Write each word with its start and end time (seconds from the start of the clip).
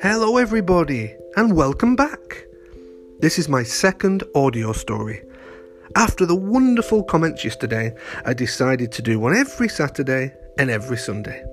Hello, 0.00 0.38
everybody, 0.38 1.14
and 1.36 1.54
welcome 1.54 1.96
back. 1.96 2.46
This 3.20 3.38
is 3.38 3.48
my 3.48 3.62
second 3.62 4.24
audio 4.34 4.72
story. 4.72 5.22
After 5.94 6.24
the 6.24 6.34
wonderful 6.34 7.02
comments 7.04 7.44
yesterday, 7.44 7.94
I 8.24 8.32
decided 8.32 8.90
to 8.92 9.02
do 9.02 9.20
one 9.20 9.36
every 9.36 9.68
Saturday 9.68 10.32
and 10.58 10.70
every 10.70 10.96
Sunday. 10.96 11.44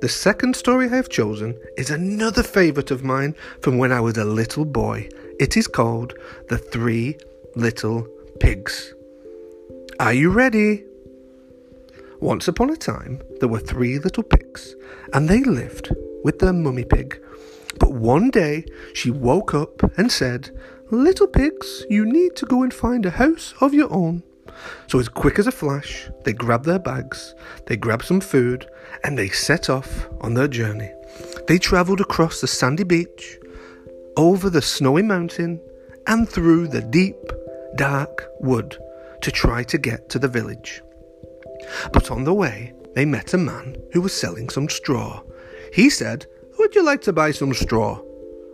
The 0.00 0.08
second 0.08 0.56
story 0.56 0.86
I 0.86 0.96
have 0.96 1.10
chosen 1.10 1.60
is 1.76 1.90
another 1.90 2.42
favourite 2.42 2.90
of 2.90 3.04
mine 3.04 3.34
from 3.60 3.76
when 3.76 3.92
I 3.92 4.00
was 4.00 4.16
a 4.16 4.24
little 4.24 4.64
boy. 4.64 5.08
It 5.38 5.58
is 5.58 5.66
called 5.66 6.14
The 6.48 6.56
Three 6.58 7.18
Little 7.56 8.08
Pigs. 8.40 8.94
Are 10.00 10.14
you 10.14 10.30
ready? 10.30 10.84
Once 12.20 12.48
upon 12.48 12.70
a 12.70 12.76
time, 12.76 13.20
there 13.40 13.48
were 13.48 13.58
three 13.58 13.98
little 13.98 14.22
pigs, 14.22 14.76
and 15.12 15.28
they 15.28 15.42
lived 15.42 15.94
with 16.22 16.38
their 16.38 16.52
mummy 16.52 16.84
pig. 16.84 17.20
But 17.78 17.92
one 17.92 18.30
day, 18.30 18.64
she 18.92 19.10
woke 19.10 19.52
up 19.54 19.82
and 19.98 20.10
said, 20.10 20.50
Little 20.90 21.26
pigs, 21.26 21.84
you 21.90 22.04
need 22.04 22.36
to 22.36 22.46
go 22.46 22.62
and 22.62 22.72
find 22.72 23.04
a 23.04 23.10
house 23.10 23.52
of 23.60 23.74
your 23.74 23.92
own. 23.92 24.22
So, 24.86 25.00
as 25.00 25.08
quick 25.08 25.38
as 25.38 25.48
a 25.48 25.52
flash, 25.52 26.08
they 26.24 26.32
grabbed 26.32 26.66
their 26.66 26.78
bags, 26.78 27.34
they 27.66 27.76
grabbed 27.76 28.04
some 28.04 28.20
food, 28.20 28.66
and 29.02 29.18
they 29.18 29.28
set 29.28 29.68
off 29.68 30.08
on 30.20 30.34
their 30.34 30.48
journey. 30.48 30.92
They 31.48 31.58
travelled 31.58 32.00
across 32.00 32.40
the 32.40 32.46
sandy 32.46 32.84
beach, 32.84 33.38
over 34.16 34.48
the 34.48 34.62
snowy 34.62 35.02
mountain, 35.02 35.60
and 36.06 36.28
through 36.28 36.68
the 36.68 36.82
deep, 36.82 37.16
dark 37.74 38.28
wood 38.40 38.78
to 39.22 39.32
try 39.32 39.64
to 39.64 39.78
get 39.78 40.08
to 40.10 40.18
the 40.20 40.28
village. 40.28 40.83
But 41.92 42.10
on 42.10 42.24
the 42.24 42.34
way, 42.34 42.72
they 42.94 43.04
met 43.04 43.34
a 43.34 43.38
man 43.38 43.76
who 43.92 44.00
was 44.00 44.12
selling 44.12 44.48
some 44.48 44.68
straw. 44.68 45.22
He 45.72 45.90
said, 45.90 46.26
Would 46.58 46.74
you 46.74 46.84
like 46.84 47.02
to 47.02 47.12
buy 47.12 47.32
some 47.32 47.52
straw? 47.54 48.00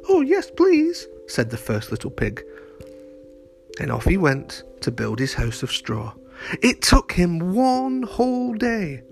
Oh, 0.08 0.22
yes, 0.22 0.50
please, 0.50 1.06
said 1.26 1.50
the 1.50 1.56
first 1.56 1.90
little 1.90 2.10
pig. 2.10 2.42
And 3.78 3.92
off 3.92 4.04
he 4.04 4.16
went 4.16 4.64
to 4.80 4.90
build 4.90 5.18
his 5.18 5.34
house 5.34 5.62
of 5.62 5.70
straw. 5.70 6.14
It 6.62 6.82
took 6.82 7.12
him 7.12 7.54
one 7.54 8.02
whole 8.02 8.54
day, 8.54 9.02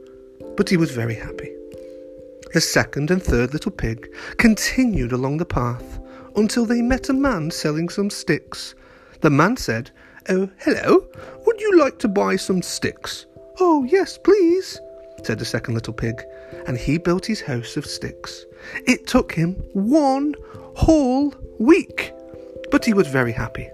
but 0.57 0.69
he 0.69 0.77
was 0.77 0.91
very 0.91 1.15
happy. 1.15 1.53
The 2.55 2.61
second 2.63 3.11
and 3.11 3.23
third 3.23 3.53
little 3.53 3.71
pig 3.71 4.09
continued 4.39 5.13
along 5.13 5.37
the 5.37 5.45
path 5.45 6.01
until 6.35 6.65
they 6.65 6.81
met 6.81 7.11
a 7.11 7.13
man 7.13 7.51
selling 7.51 7.91
some 7.91 8.09
sticks. 8.09 8.75
The 9.21 9.31
man 9.31 9.57
said, 9.59 9.91
Oh, 10.31 10.49
hello, 10.59 11.07
would 11.47 11.61
you 11.61 11.79
like 11.79 11.99
to 12.01 12.09
buy 12.09 12.37
some 12.37 12.63
sticks? 12.63 13.27
Oh, 13.61 13.85
yes, 13.85 14.17
please, 14.19 14.81
said 15.25 15.41
the 15.41 15.45
second 15.45 15.75
little 15.75 15.93
pig, 15.93 16.25
and 16.67 16.79
he 16.79 16.97
built 16.97 17.27
his 17.27 17.41
house 17.41 17.77
of 17.77 17.87
sticks. 17.87 18.47
It 18.87 19.07
took 19.09 19.33
him 19.33 19.55
one 19.73 20.35
whole 20.77 21.35
week, 21.59 22.13
but 22.71 22.85
he 22.85 22.93
was 22.93 23.09
very 23.09 23.33
happy. 23.33 23.69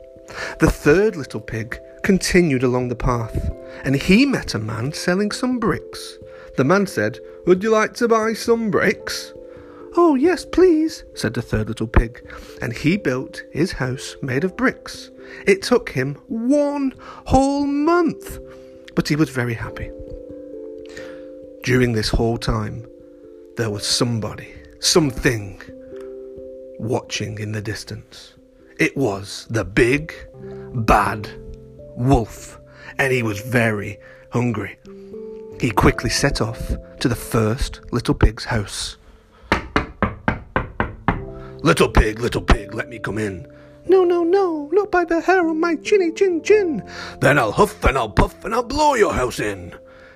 The 0.59 0.71
third 0.71 1.17
little 1.17 1.41
pig 1.41 1.79
continued 2.03 2.63
along 2.63 2.89
the 2.89 2.97
path, 2.97 3.51
and 3.85 3.95
he 3.95 4.25
met 4.25 4.55
a 4.55 4.59
man 4.59 4.93
selling 4.93 5.31
some 5.31 5.59
bricks. 5.59 6.19
The 6.57 6.65
man 6.65 6.87
said, 6.87 7.19
Would 7.47 7.63
you 7.63 7.71
like 7.71 7.93
to 7.95 8.09
buy 8.09 8.33
some 8.33 8.71
bricks? 8.71 9.35
Oh, 9.97 10.15
yes, 10.15 10.47
please, 10.47 11.05
said 11.15 11.35
the 11.35 11.43
third 11.43 11.69
little 11.69 11.87
pig, 11.87 12.27
and 12.63 12.73
he 12.73 12.97
built 12.97 13.43
his 13.53 13.73
house 13.73 14.17
made 14.23 14.45
of 14.45 14.57
bricks. 14.57 15.11
It 15.47 15.63
took 15.63 15.91
him 15.91 16.15
one 16.27 16.95
whole 17.27 17.67
month, 17.67 18.39
but 18.95 19.09
he 19.09 19.17
was 19.17 19.31
very 19.31 19.55
happy. 19.55 19.91
During 21.63 21.93
this 21.93 22.09
whole 22.09 22.39
time, 22.39 22.87
there 23.57 23.71
was 23.71 23.87
somebody, 23.87 24.53
something, 24.81 25.61
watching 26.79 27.39
in 27.39 27.53
the 27.53 27.63
distance. 27.63 28.35
It 28.79 28.97
was 28.97 29.47
the 29.49 29.65
big, 29.65 30.13
bad 30.75 31.29
wolf, 31.97 32.59
and 32.99 33.13
he 33.13 33.23
was 33.23 33.41
very 33.41 33.99
hungry. 34.33 34.77
He 35.61 35.71
quickly 35.71 36.11
set 36.11 36.41
off 36.41 36.73
to 37.01 37.09
the 37.09 37.15
first 37.15 37.81
little 37.93 38.15
pig's 38.15 38.45
house. 38.45 38.97
Little 41.63 41.89
pig, 41.89 42.21
little 42.21 42.43
pig, 42.43 42.75
let 42.75 42.89
me 42.89 42.99
come 42.99 43.17
in. 43.17 43.47
No, 43.87 44.03
no, 44.05 44.25
no, 44.25 44.71
not 44.73 44.91
by 44.91 45.05
the 45.05 45.21
hair 45.21 45.47
on 45.47 45.61
my 45.61 45.77
chinny 45.77 46.11
chin 46.13 46.43
chin. 46.43 46.83
Then 47.21 47.39
I'll 47.39 47.53
huff 47.53 47.85
and 47.85 47.99
I'll 47.99 48.09
puff 48.09 48.45
and 48.45 48.55
I'll 48.55 48.63
blow 48.63 48.95
your 48.95 49.13
house 49.13 49.41
in. 49.41 49.75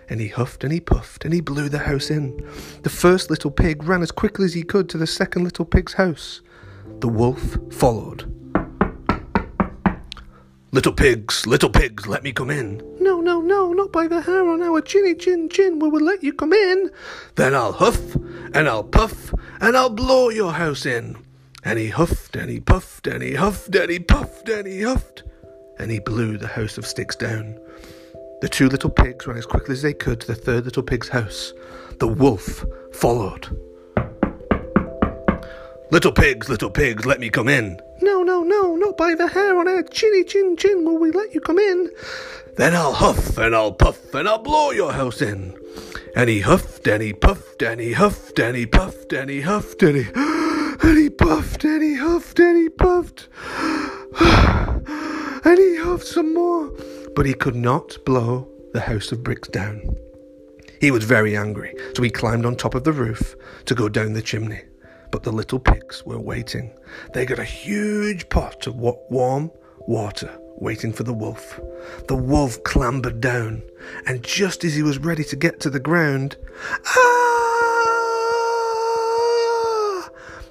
And 0.08 0.20
he 0.20 0.28
huffed 0.28 0.64
and 0.64 0.72
he 0.72 0.80
puffed 0.80 1.24
and 1.24 1.34
he 1.34 1.42
blew 1.42 1.68
the 1.68 1.78
house 1.78 2.10
in. 2.10 2.36
The 2.82 2.90
first 2.90 3.28
little 3.28 3.50
pig 3.50 3.84
ran 3.84 4.02
as 4.02 4.10
quickly 4.10 4.46
as 4.46 4.54
he 4.54 4.62
could 4.62 4.88
to 4.90 4.98
the 4.98 5.06
second 5.06 5.44
little 5.44 5.66
pig's 5.66 5.92
house. 5.92 6.40
The 7.00 7.08
wolf 7.08 7.58
followed. 7.70 8.34
Little 10.70 10.92
pigs, 10.92 11.46
little 11.46 11.70
pigs, 11.70 12.06
let 12.06 12.22
me 12.22 12.32
come 12.32 12.50
in. 12.50 12.82
No, 13.00 13.20
no, 13.20 13.40
no, 13.40 13.72
not 13.72 13.92
by 13.92 14.06
the 14.06 14.20
hair 14.20 14.48
on 14.48 14.62
our 14.62 14.80
chinny 14.80 15.14
chin 15.14 15.48
chin 15.48 15.78
we 15.78 15.88
will 15.88 16.02
let 16.02 16.22
you 16.22 16.32
come 16.32 16.52
in. 16.52 16.90
Then 17.36 17.54
I'll 17.54 17.72
huff 17.72 18.14
and 18.54 18.68
I'll 18.68 18.84
puff 18.84 19.34
and 19.60 19.76
I'll 19.76 19.90
blow 19.90 20.30
your 20.30 20.52
house 20.52 20.86
in. 20.86 21.16
And 21.64 21.78
he 21.78 21.88
huffed 21.88 22.36
and 22.36 22.48
he 22.48 22.60
puffed 22.60 23.06
and 23.06 23.22
he 23.22 23.34
huffed 23.34 23.74
and 23.74 23.90
he 23.90 23.98
puffed 23.98 24.48
and 24.48 24.66
he 24.66 24.82
huffed 24.82 25.24
and 25.78 25.90
he 25.90 25.98
blew 25.98 26.38
the 26.38 26.46
house 26.46 26.78
of 26.78 26.86
sticks 26.86 27.16
down. 27.16 27.58
The 28.40 28.48
two 28.48 28.68
little 28.68 28.90
pigs 28.90 29.26
ran 29.26 29.36
as 29.36 29.46
quickly 29.46 29.72
as 29.72 29.82
they 29.82 29.92
could 29.92 30.20
to 30.20 30.26
the 30.28 30.34
third 30.34 30.64
little 30.64 30.82
pig's 30.82 31.08
house. 31.08 31.52
The 31.98 32.06
wolf 32.06 32.64
followed. 32.92 33.48
Little 35.90 36.12
pigs, 36.12 36.48
little 36.48 36.70
pigs, 36.70 37.06
let 37.06 37.18
me 37.18 37.30
come 37.30 37.48
in. 37.48 37.80
No, 38.02 38.22
no, 38.22 38.42
no, 38.42 38.76
not 38.76 38.96
by 38.96 39.14
the 39.14 39.26
hair 39.26 39.58
on 39.58 39.66
our 39.66 39.82
chinny 39.82 40.22
chin 40.22 40.56
chin 40.56 40.84
will 40.84 40.98
we 40.98 41.10
let 41.10 41.34
you 41.34 41.40
come 41.40 41.58
in. 41.58 41.90
Then 42.56 42.74
I'll 42.74 42.92
huff 42.92 43.38
and 43.38 43.54
I'll 43.54 43.72
puff 43.72 44.14
and 44.14 44.28
I'll 44.28 44.38
blow 44.38 44.70
your 44.70 44.92
house 44.92 45.22
in. 45.22 45.58
And 46.14 46.28
he 46.28 46.40
huffed 46.40 46.86
and 46.86 47.02
he 47.02 47.12
puffed 47.12 47.62
and 47.62 47.80
he 47.80 47.92
huffed 47.92 48.38
and 48.38 48.56
he 48.56 48.66
puffed 48.66 49.12
and 49.12 49.30
he 49.30 49.40
huffed 49.40 49.82
and 49.82 49.96
he 49.96 50.47
and 50.82 50.98
he 50.98 51.10
puffed 51.10 51.64
and 51.64 51.82
he 51.82 51.94
huffed 51.94 52.38
and 52.38 52.56
he 52.56 52.68
puffed 52.68 53.28
and 54.20 55.58
he 55.58 55.76
huffed 55.76 56.06
some 56.06 56.34
more, 56.34 56.72
but 57.14 57.26
he 57.26 57.34
could 57.34 57.56
not 57.56 57.96
blow 58.04 58.48
the 58.72 58.80
house 58.80 59.12
of 59.12 59.22
bricks 59.22 59.48
down. 59.48 59.96
He 60.80 60.90
was 60.90 61.04
very 61.04 61.36
angry, 61.36 61.74
so 61.96 62.02
he 62.02 62.10
climbed 62.10 62.46
on 62.46 62.56
top 62.56 62.74
of 62.74 62.84
the 62.84 62.92
roof 62.92 63.34
to 63.66 63.74
go 63.74 63.88
down 63.88 64.12
the 64.12 64.22
chimney. 64.22 64.60
But 65.10 65.22
the 65.22 65.32
little 65.32 65.58
pigs 65.58 66.04
were 66.04 66.20
waiting. 66.20 66.72
They 67.14 67.24
got 67.24 67.38
a 67.38 67.44
huge 67.44 68.28
pot 68.28 68.66
of 68.66 68.76
warm 68.76 69.50
water 69.80 70.38
waiting 70.60 70.92
for 70.92 71.02
the 71.02 71.14
wolf. 71.14 71.58
The 72.08 72.16
wolf 72.16 72.62
clambered 72.64 73.20
down, 73.20 73.62
and 74.06 74.22
just 74.22 74.64
as 74.64 74.74
he 74.74 74.82
was 74.82 74.98
ready 74.98 75.24
to 75.24 75.36
get 75.36 75.60
to 75.60 75.70
the 75.70 75.80
ground, 75.80 76.36
ah! 76.84 77.17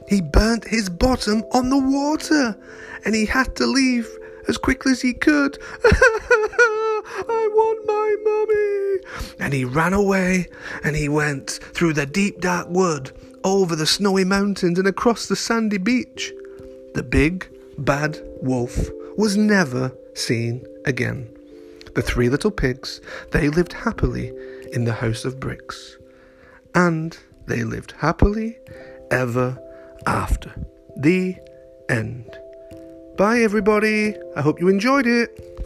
He 0.07 0.21
burnt 0.21 0.67
his 0.67 0.89
bottom 0.89 1.43
on 1.51 1.69
the 1.69 1.77
water, 1.77 2.57
and 3.03 3.13
he 3.13 3.25
had 3.25 3.55
to 3.57 3.65
leave 3.65 4.09
as 4.47 4.57
quickly 4.57 4.93
as 4.93 5.01
he 5.01 5.13
could. 5.13 5.57
I 5.83 7.49
want 7.53 7.85
my 7.85 8.15
mummy. 8.23 9.35
And 9.39 9.53
he 9.53 9.65
ran 9.65 9.93
away, 9.93 10.47
and 10.83 10.95
he 10.95 11.09
went 11.09 11.51
through 11.73 11.93
the 11.93 12.05
deep 12.05 12.39
dark 12.39 12.67
wood, 12.69 13.11
over 13.43 13.75
the 13.75 13.85
snowy 13.85 14.23
mountains, 14.23 14.79
and 14.79 14.87
across 14.87 15.27
the 15.27 15.35
sandy 15.35 15.77
beach. 15.77 16.33
The 16.93 17.03
big, 17.03 17.47
bad 17.77 18.19
wolf 18.41 18.89
was 19.17 19.35
never 19.35 19.91
seen 20.13 20.65
again. 20.85 21.29
The 21.95 22.01
three 22.01 22.29
little 22.29 22.51
pigs, 22.51 23.01
they 23.31 23.49
lived 23.49 23.73
happily 23.73 24.31
in 24.71 24.85
the 24.85 24.93
house 24.93 25.25
of 25.25 25.39
bricks. 25.39 25.97
And 26.75 27.17
they 27.47 27.63
lived 27.63 27.93
happily 27.97 28.57
ever 29.11 29.57
after. 30.05 30.53
The 30.95 31.37
end. 31.89 32.37
Bye, 33.17 33.39
everybody. 33.39 34.15
I 34.35 34.41
hope 34.41 34.59
you 34.59 34.67
enjoyed 34.67 35.07
it. 35.07 35.56